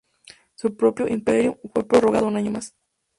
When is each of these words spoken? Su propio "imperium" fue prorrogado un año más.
Su 0.55 0.75
propio 0.75 1.07
"imperium" 1.07 1.57
fue 1.75 1.87
prorrogado 1.87 2.25
un 2.25 2.35
año 2.35 2.49
más. 2.49 2.73